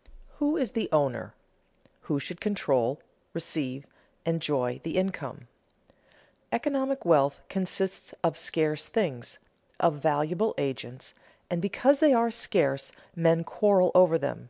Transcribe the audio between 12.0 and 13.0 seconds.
they are scarce,